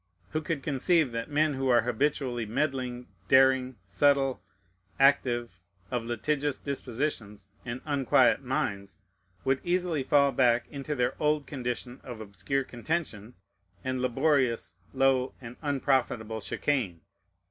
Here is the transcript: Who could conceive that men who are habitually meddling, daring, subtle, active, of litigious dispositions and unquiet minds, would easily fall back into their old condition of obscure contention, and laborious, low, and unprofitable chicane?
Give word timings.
Who 0.31 0.41
could 0.41 0.63
conceive 0.63 1.11
that 1.11 1.29
men 1.29 1.53
who 1.53 1.67
are 1.69 1.83
habitually 1.83 2.47
meddling, 2.47 3.05
daring, 3.27 3.75
subtle, 3.85 4.41
active, 4.99 5.59
of 5.91 6.05
litigious 6.05 6.57
dispositions 6.57 7.49
and 7.67 7.81
unquiet 7.85 8.41
minds, 8.41 8.97
would 9.45 9.61
easily 9.63 10.01
fall 10.01 10.31
back 10.31 10.65
into 10.71 10.95
their 10.95 11.13
old 11.21 11.45
condition 11.45 12.01
of 12.03 12.19
obscure 12.19 12.63
contention, 12.63 13.35
and 13.83 14.01
laborious, 14.01 14.73
low, 14.91 15.35
and 15.39 15.55
unprofitable 15.61 16.41
chicane? 16.41 17.01